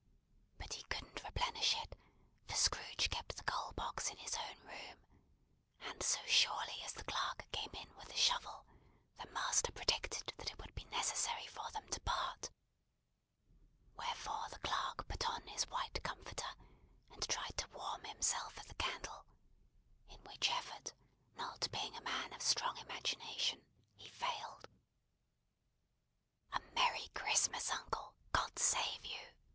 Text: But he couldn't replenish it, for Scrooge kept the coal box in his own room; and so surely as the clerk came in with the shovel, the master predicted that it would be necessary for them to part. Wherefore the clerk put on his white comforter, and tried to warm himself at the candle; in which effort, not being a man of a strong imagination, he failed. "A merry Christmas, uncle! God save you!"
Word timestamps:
But 0.57 0.73
he 0.73 0.81
couldn't 0.85 1.23
replenish 1.23 1.75
it, 1.75 1.95
for 2.47 2.55
Scrooge 2.55 3.11
kept 3.11 3.35
the 3.37 3.43
coal 3.43 3.71
box 3.73 4.09
in 4.09 4.17
his 4.17 4.35
own 4.35 4.59
room; 4.61 4.97
and 5.81 6.01
so 6.01 6.17
surely 6.25 6.81
as 6.83 6.93
the 6.93 7.03
clerk 7.03 7.45
came 7.51 7.69
in 7.75 7.95
with 7.97 8.07
the 8.07 8.17
shovel, 8.17 8.65
the 9.19 9.27
master 9.29 9.71
predicted 9.71 10.33
that 10.39 10.49
it 10.49 10.57
would 10.57 10.73
be 10.73 10.85
necessary 10.85 11.45
for 11.45 11.69
them 11.69 11.87
to 11.89 11.99
part. 12.01 12.49
Wherefore 13.95 14.49
the 14.49 14.57
clerk 14.57 15.07
put 15.07 15.29
on 15.29 15.45
his 15.45 15.67
white 15.69 16.01
comforter, 16.03 16.49
and 17.11 17.21
tried 17.29 17.55
to 17.57 17.67
warm 17.69 18.03
himself 18.03 18.57
at 18.57 18.65
the 18.69 18.73
candle; 18.73 19.23
in 20.09 20.17
which 20.23 20.49
effort, 20.49 20.93
not 21.35 21.69
being 21.71 21.95
a 21.95 22.01
man 22.01 22.33
of 22.33 22.41
a 22.41 22.43
strong 22.43 22.75
imagination, 22.77 23.63
he 23.97 24.09
failed. 24.09 24.67
"A 26.53 26.59
merry 26.73 27.09
Christmas, 27.13 27.69
uncle! 27.69 28.15
God 28.31 28.57
save 28.57 29.05
you!" 29.05 29.35